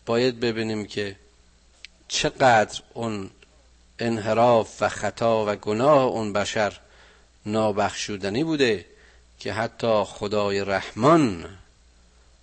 [0.05, 1.15] باید ببینیم که
[2.07, 3.29] چقدر اون
[4.01, 6.79] انحراف و خطا و گناه اون بشر
[7.45, 8.85] نابخشودنی بوده
[9.39, 11.49] که حتی خدای رحمان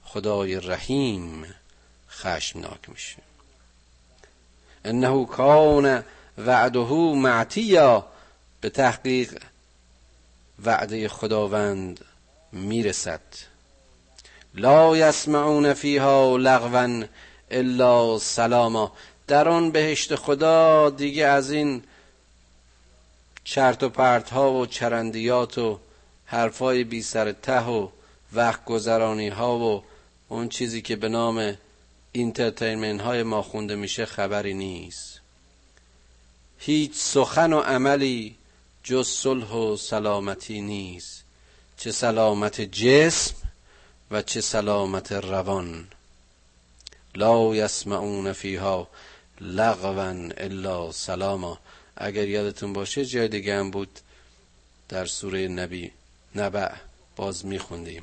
[0.05, 1.55] خدای رحیم
[2.11, 3.17] خشمناک میشه.
[4.85, 6.03] انه کان
[6.39, 8.07] وعده معتیا
[8.61, 9.43] به تحقیق
[10.65, 12.05] وعده خداوند
[12.53, 13.21] می‌رسد.
[14.55, 17.05] لا یسمعون فیها لغوا
[17.51, 18.93] الا سلاما.
[19.29, 21.83] در آن بهشت خدا دیگه از این
[23.45, 25.79] چرت و پرت ها و چرندیات و
[26.27, 27.89] حرفای بی سر ته و
[28.33, 29.85] وقت گذرانی ها و
[30.29, 31.55] اون چیزی که به نام
[32.13, 35.21] entertainment های ما خونده میشه خبری نیست.
[36.59, 38.37] هیچ سخن و عملی
[38.83, 41.25] جز صلح و سلامتی نیست.
[41.77, 43.35] چه سلامت جسم
[44.11, 45.89] و چه سلامت روان.
[47.15, 48.89] لا یسمعون فیها
[49.41, 51.59] لغوا الا سلاما.
[51.97, 53.99] اگر یادتون باشه جای دیگه هم بود
[54.89, 55.91] در سوره نبی
[56.35, 56.69] نبع
[57.17, 58.03] باز میخوندیم.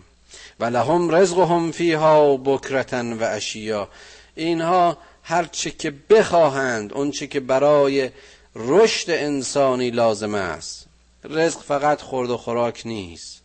[0.59, 3.89] و لهم رزقهم فیها بکرتن و اشیا.
[4.36, 8.09] اینها هر چه که بخواهند اون چه که برای
[8.55, 10.86] رشد انسانی لازم است.
[11.23, 13.41] رزق فقط خورد و خوراک نیست.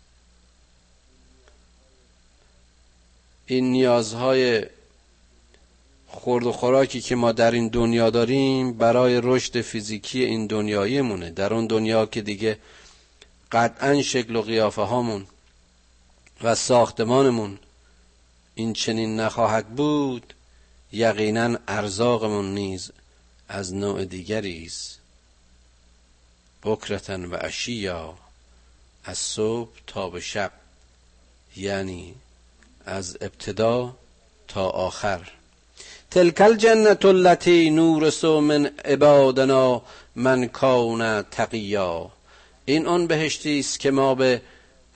[3.46, 4.66] این نیازهای
[6.12, 11.30] خورد و خوراکی که ما در این دنیا داریم برای رشد فیزیکی این دنیایی مونه
[11.30, 12.58] در اون دنیا که دیگه
[13.52, 15.26] قطعا شکل و قیافه هامون
[16.42, 17.58] و ساختمانمون
[18.54, 20.34] این چنین نخواهد بود
[20.92, 22.90] یقینا ارزاقمون نیز
[23.48, 24.98] از نوع دیگری است.
[26.62, 28.18] بکرتن و اشیا
[29.04, 30.52] از صبح تا به شب
[31.56, 32.14] یعنی
[32.84, 33.96] از ابتدا
[34.48, 35.39] تا آخر.
[36.10, 39.82] تلک الجنت التي نورس من عبادنا
[40.16, 42.10] من کان تقیا.
[42.64, 44.42] این آن بهشتی است که ما به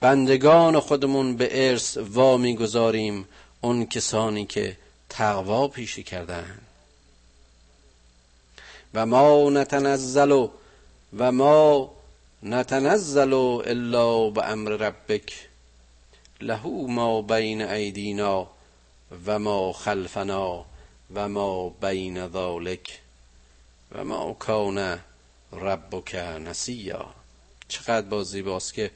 [0.01, 3.29] بندگان خودمون به ارث وا می‌گذاریم
[3.61, 4.77] اون کسانی که
[5.09, 6.59] تقوا پیشه کردن
[8.95, 10.47] و ما نتنزل
[11.19, 11.91] و ما
[12.43, 15.49] نتنزل الا به امر ربک.
[16.41, 18.47] له ما بین ایدینا
[19.27, 20.65] و ما خلفنا.
[21.15, 23.01] و ما بین ذالک
[23.93, 24.99] و ما کان
[25.53, 27.15] ربک نسیا.
[27.69, 28.91] چقدر با زیباست که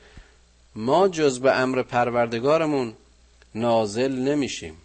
[0.74, 2.94] ما جز به امر پروردگارمون
[3.54, 4.76] نازل نمیشیم.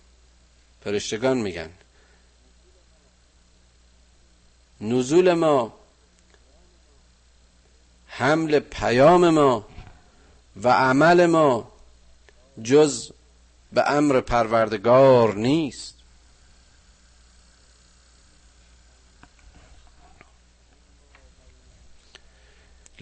[0.83, 1.69] فرشتگان میگن.
[4.81, 5.73] نزول ما
[8.07, 9.65] حمل پیام ما
[10.63, 11.71] و عمل ما
[12.63, 13.11] جز
[13.73, 15.92] به امر پروردگار نیست.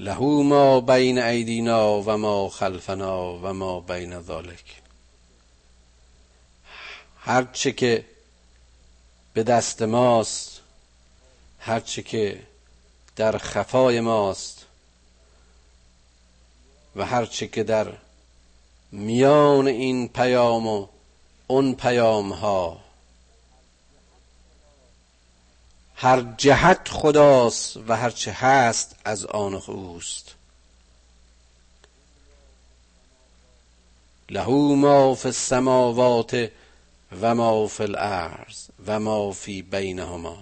[0.02, 4.82] له ما بین ایدینا و ما خلفنا و ما بین ذالک.
[7.18, 8.06] هرچه که
[9.34, 10.62] به دست ماست
[11.60, 12.42] هرچه که
[13.16, 14.66] در خفای ماست
[16.96, 17.94] و هرچه که در
[18.92, 20.88] میان این پیام و
[21.48, 22.80] اون پیام ها
[26.02, 30.36] هر جهت خداست و هر چه هست از آن اوست.
[34.30, 36.52] له ما فی السماوات
[37.22, 40.38] و ما فی الارض و ما فی بینهما.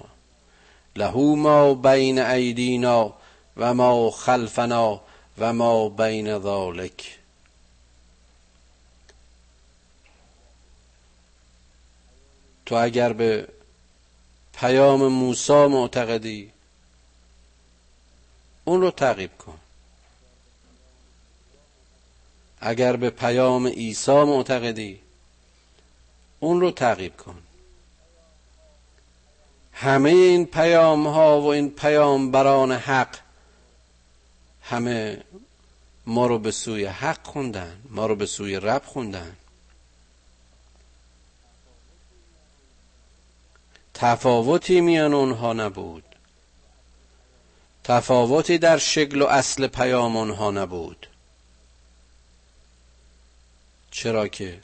[0.96, 3.14] له ما بین ایدینا
[3.58, 5.02] و ما خلفنا
[5.38, 7.20] و ما بین ذالک.
[12.66, 13.48] تو اگر به
[14.60, 16.52] پیام موسی معتقدی؟
[18.66, 19.60] اون رو تعقیب کن.
[22.62, 25.00] اگر به پیام عیسی معتقدی
[26.40, 27.44] اون رو تعقیب کن.
[29.74, 33.20] همه این پیام ها و این پیام بران حق
[34.64, 35.24] همه
[36.06, 39.36] ما رو به سوی حق خوندن ما رو به سوی رب خوندن.
[44.02, 46.04] تفاوتی میان اونها نبود.
[47.84, 51.08] تفاوتی در شکل و اصل پیام اونها نبود.
[53.92, 54.62] چرا که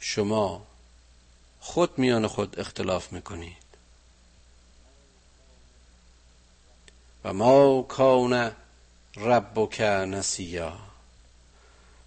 [0.00, 0.66] شما
[1.60, 3.66] خود میان خود اختلاف می‌کنید.
[7.24, 8.52] و ما کان
[9.16, 10.78] ربک نسیا.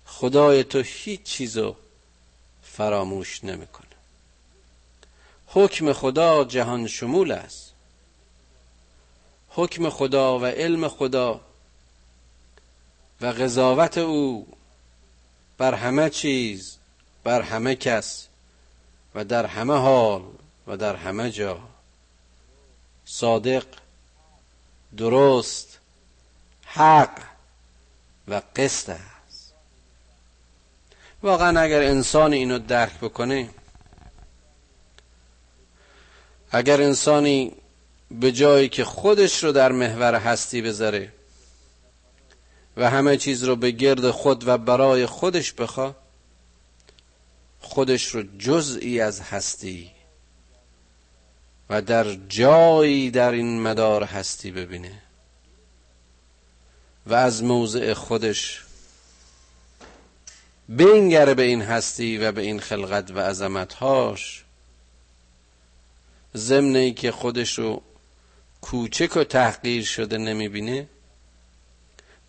[0.06, 1.76] خدای تو هیچ چیزو
[2.64, 3.89] فراموش نمی‌کنه.
[5.52, 7.74] حکم خدا جهان شمول است.
[9.50, 11.41] حکم خدا و علم خدا
[13.22, 14.47] و قضاوت او
[15.58, 16.78] بر همه چیز
[17.24, 18.28] بر همه کس
[19.16, 20.24] و در همه حال
[20.68, 21.60] و در همه جا.
[23.06, 23.66] صادق
[24.97, 25.80] درست
[26.66, 27.22] حق
[28.28, 29.54] و قسط است.
[31.24, 33.50] واقعا اگر انسان اینو درک بکنه
[36.52, 37.52] اگر انسانی
[38.12, 41.14] به جایی که خودش رو در محور هستی بذاره
[42.78, 45.95] و همه چیز رو به گرد خود و برای خودش بخواد
[47.60, 49.91] خودش رو جزئی از هستی
[51.70, 55.02] و در جایی در این مدار هستی ببینه
[57.08, 58.64] و از موضع خودش
[60.70, 64.43] بنگره به این هستی و به این خلقت و عظمتهاش
[66.36, 67.82] ضمن ای که خودش رو
[68.62, 70.88] کوچک و تحقیر شده نمی‌بینه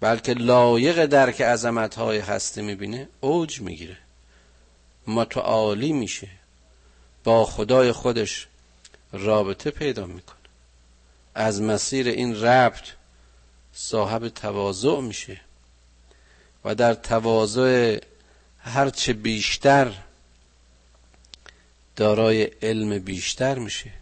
[0.00, 3.96] بلکه لایق درک عظمتهای هستی می‌بینه اوج می‌گیره.
[5.06, 6.28] متعالی میشه.
[7.24, 8.46] با خدای خودش
[9.12, 10.36] رابطه پیدا می‌کنه.
[11.34, 12.84] از مسیر این ربط
[13.72, 15.40] صاحب تواضع میشه.
[16.64, 17.98] و در تواضع
[18.58, 19.92] هرچه بیشتر
[22.00, 23.92] دارای علم بیشتر میشه.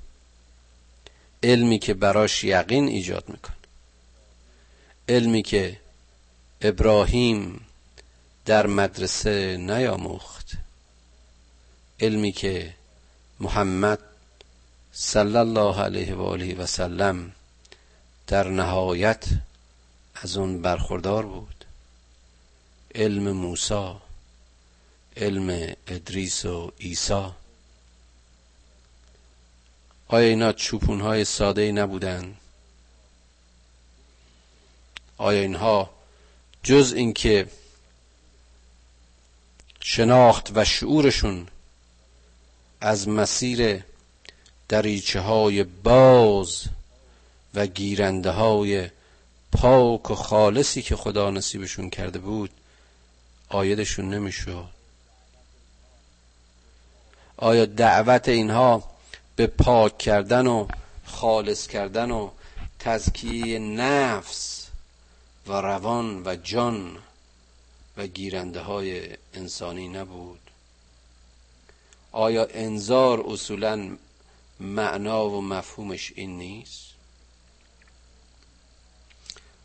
[1.42, 3.56] علمی که براش یقین ایجاد می‌کنه.
[5.08, 5.80] علمی که
[6.60, 7.66] ابراهیم
[8.44, 10.52] در مدرسه نیاموخت.
[12.00, 12.74] علمی که
[13.40, 13.98] محمد
[14.92, 17.32] صلی الله علیه و آله و سلم
[18.26, 19.24] در نهایت
[20.14, 21.64] از اون برخوردار بود.
[22.94, 23.94] علم موسی
[25.16, 27.47] علم ادریس و عیسی.
[30.08, 32.36] آیا اینا چوپون های ساده نبودن؟
[35.18, 35.90] آیا اینها
[36.62, 37.46] جز اینکه
[39.80, 41.46] شناخت و شعورشون
[42.80, 43.84] از مسیر
[44.68, 46.64] دریچه های باز
[47.54, 48.90] و گیرنده های
[49.52, 52.50] پاک و خالصی که خدا نصیبشون کرده بود
[53.48, 54.68] آیدشون نمی‌شد؟
[57.36, 58.97] آیا دعوت اینها
[59.38, 60.68] به پاک کردن و
[61.04, 62.30] خالص کردن و
[62.78, 64.66] تزکیه نفس
[65.46, 66.98] و روان و جان
[67.96, 70.40] و گیرنده های انسانی نبود.
[72.12, 73.96] آیا انذار اصولا
[74.60, 76.86] معنا و مفهومش این نیست؟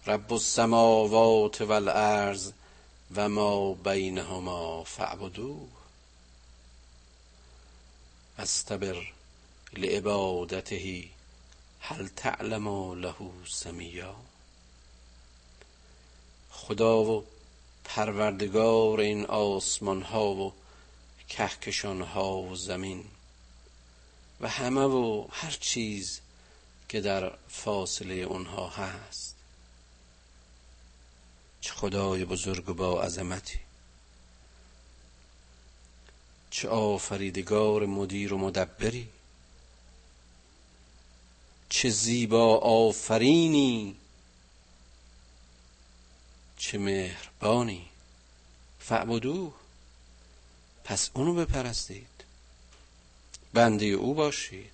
[0.08, 2.52] رب السماوات والارض
[3.16, 5.68] و ما بینهما فاعبدوه.
[8.40, 9.13] استبر.
[9.74, 11.04] لعبادته
[11.80, 13.16] هل تعلم له
[13.50, 14.16] سمیا
[16.52, 17.26] خدا و
[17.84, 20.54] پروردگار این آسمان ها و
[21.30, 23.06] کهکشان ها و زمین
[24.42, 26.20] و همه و هر چیز
[26.90, 29.36] که در فاصله اونها هست.
[31.62, 33.60] چه خدای بزرگ و با عظمتی.
[36.50, 39.10] چه آفریدگار مدیر و مدبری.
[41.74, 43.96] چه زیبا آفرینی
[46.58, 47.90] چه مهربانی.
[48.80, 49.54] فعبدو
[50.84, 52.24] پس اونو بپرستید.
[53.54, 54.72] بنده او باشید.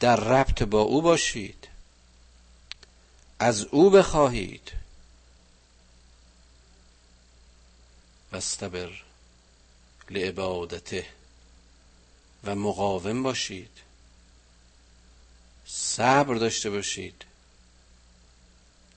[0.00, 1.68] در ربط با او باشید.
[3.38, 4.72] از او بخواهید.
[8.32, 9.02] واستبر
[10.10, 11.06] لعبادته
[12.44, 13.89] و مقاوم باشید.
[15.72, 17.24] صبر داشته باشید.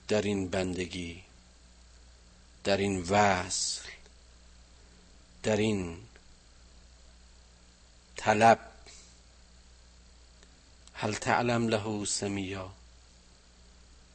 [0.08, 1.22] در این بندگی
[2.64, 3.82] در این وصل
[5.42, 5.98] در این
[8.16, 8.70] طلب
[10.94, 12.72] هل تعلم له سمیا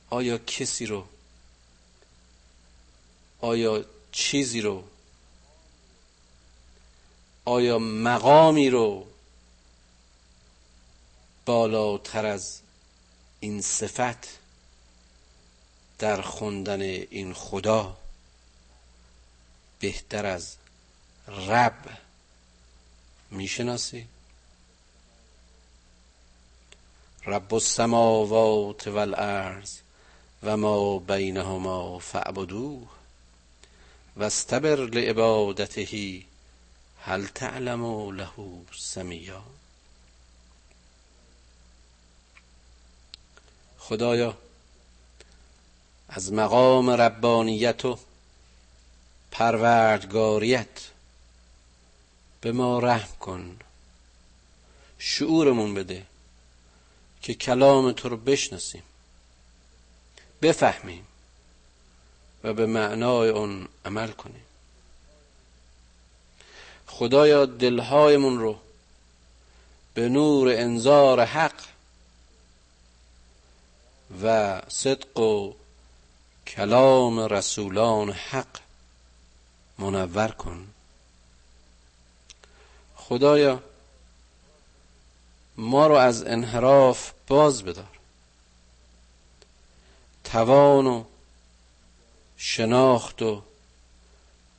[0.09, 1.07] آیا کسی رو
[3.41, 4.83] آیا چیزی رو
[7.45, 9.07] آیا مقامی رو
[11.49, 12.59] بالاتر از
[13.39, 14.27] این صفت
[15.99, 17.97] در خوندن این خدا
[19.79, 20.55] بهتر از
[21.27, 21.97] رب
[23.31, 24.07] می‌شناسی؟
[27.25, 29.77] رب السماوات والارض
[30.43, 32.87] و ما بینهما فاعبدوه
[34.17, 36.21] واستبر لعبادته
[37.01, 38.31] هل تعلم له
[38.75, 39.43] سمیا
[43.89, 44.37] خدایا
[46.09, 47.99] از مقام ربانیت و
[49.31, 50.67] پروردگاریت
[52.41, 53.59] به ما رحم کن
[54.99, 56.05] شعورمون بده
[57.21, 58.83] که کلام تو رو بشناسیم
[60.41, 61.07] بفهمیم
[62.43, 64.45] و به معنای اون عمل کنیم.
[66.87, 68.59] خدایا دلهایمون رو
[69.93, 71.78] به نور انذار حق
[74.21, 75.53] و صدق و
[76.47, 78.59] کلام رسولان حق
[79.77, 80.67] منور کن.
[82.95, 83.63] خدایا
[85.57, 87.99] ما رو از انحراف باز بدار.
[90.23, 91.03] توان و
[92.37, 93.41] شناخت و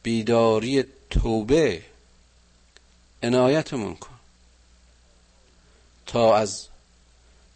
[0.03, 1.84] بیداری توبه
[3.22, 4.18] عنایتمون کن.
[6.07, 6.70] تا از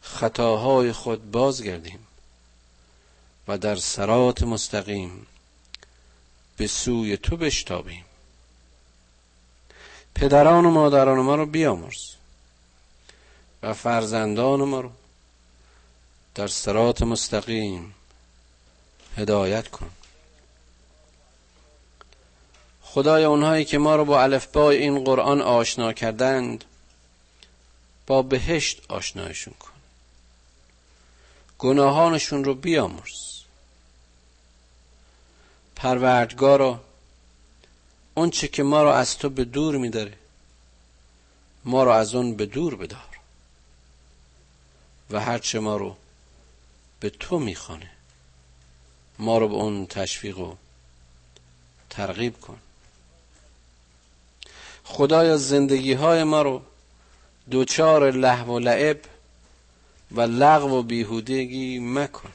[0.05, 2.07] خطاهای خود بازگردیم
[3.49, 5.27] و در سرات مستقیم
[6.57, 8.05] به سوی تو بشتابیم.
[10.15, 12.11] پدران و مادران ما رو بیامرز
[13.63, 14.91] و فرزندان ما رو
[16.35, 17.95] در سرات مستقیم
[19.17, 19.91] هدایت کن.
[22.83, 26.65] خدای اونهایی که ما رو با الفبای این قرآن آشنا کردند
[28.07, 29.74] با بهشت آشنایشون کن.
[31.65, 33.43] گناهانشون رو بیامرز.
[35.77, 36.81] پروردگارا
[38.15, 40.13] اون چه که ما رو از تو به دور میداره
[41.65, 43.19] ما رو از اون به دور بدار.
[45.11, 45.97] و هرچه ما رو
[47.01, 47.91] به تو می‌خوانه
[49.19, 50.55] ما رو به اون تشویق و
[51.91, 52.59] ترغیب کن.
[54.85, 56.63] خدایا زندگی های ما رو
[57.51, 59.14] دوچار لحو و لعب
[60.13, 62.31] و لغو و بیهودگی مکن.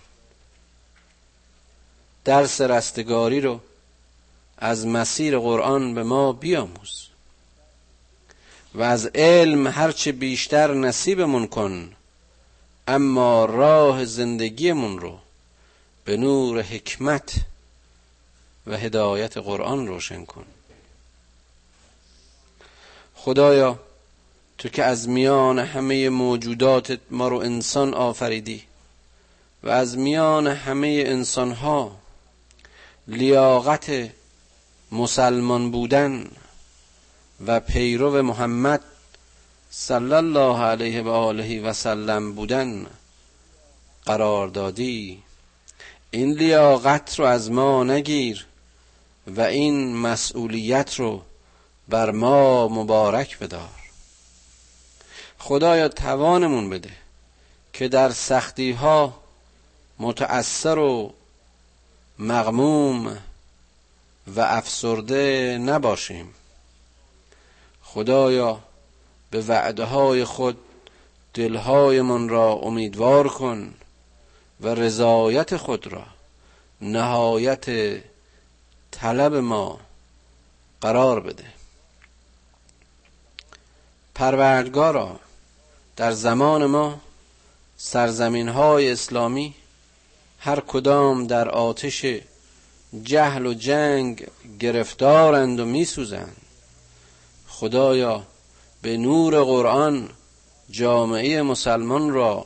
[2.26, 3.60] درس رستگاری رو
[4.58, 7.08] از مسیر قرآن به ما بیاموز
[8.76, 11.96] و از علم هرچه بیشتر نصیبمون کن
[12.88, 15.20] اما راه زندگیمون رو
[16.06, 17.36] به نور حکمت
[18.68, 20.46] و هدایت قرآن روشن کن.
[23.16, 23.80] خدایا
[24.60, 28.64] تو که از میان همه موجودات ما رو انسان آفریدی
[29.64, 31.92] و از میان همه انسان ها
[33.08, 34.10] لیاقت
[34.92, 36.28] مسلمان بودن
[37.46, 38.84] و پیرو محمد
[39.70, 42.88] صلی الله علیه و آله و سلم بودن
[44.06, 45.24] قرار دادی.
[46.12, 48.46] این لیاقت رو از ما نگیر
[49.28, 51.22] و این مسئولیت رو
[51.90, 53.89] بر ما مبارک بدار.
[55.40, 56.92] خدایا توانمون بده
[57.74, 59.20] که در سختی ها
[60.00, 61.14] متأثر و
[62.20, 63.18] مغموم
[64.36, 66.34] و افسرده نباشیم.
[67.84, 68.60] خدایا
[69.32, 70.58] به وعده های خود
[71.34, 73.74] دلهایمان را امیدوار کن
[74.62, 76.06] و رضایت خود را
[76.82, 77.66] نهایت
[78.92, 79.80] طلب ما
[80.82, 81.46] قرار بده.
[84.16, 85.20] پروردگارا
[86.00, 87.02] در زمان ما
[87.78, 89.54] سرزمین های اسلامی
[90.40, 92.06] هر کدام در آتش
[93.04, 94.28] جهل و جنگ
[94.60, 96.36] گرفتارند و میسوزند.
[97.48, 98.24] خدایا
[98.82, 100.10] به نور قرآن
[100.72, 102.46] جامعه مسلمان را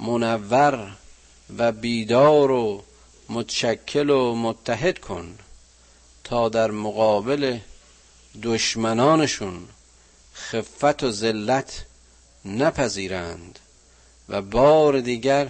[0.00, 0.92] منور
[1.58, 2.82] و بیدار و
[3.28, 5.38] متشکل و متحد کن
[6.24, 7.58] تا در مقابل
[8.42, 9.68] دشمنانشون
[10.34, 11.86] خفت و ذلت
[12.44, 13.58] نپذیرند
[14.28, 15.48] و بار دیگر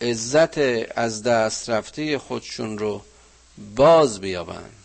[0.00, 0.58] عزت
[0.98, 3.02] از دست رفته خودشون رو
[3.76, 4.76] باز بیابند.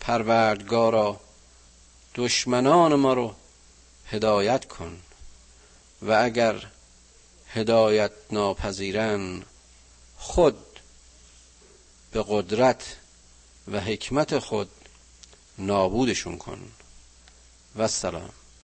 [0.00, 1.20] پروردگارا
[2.14, 3.34] دشمنان ما رو
[4.06, 5.00] هدایت کن
[6.02, 6.66] و اگر
[7.48, 9.42] هدایت ناپذیرن
[10.16, 10.80] خود
[12.12, 12.96] به قدرت
[13.72, 14.70] و حکمت خود
[15.58, 16.72] نابودشون کن.
[17.76, 18.30] و سلام.